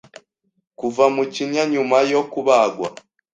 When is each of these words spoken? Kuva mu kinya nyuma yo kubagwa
Kuva 0.79 1.05
mu 1.15 1.23
kinya 1.33 1.63
nyuma 1.73 1.97
yo 2.11 2.21
kubagwa 2.31 2.87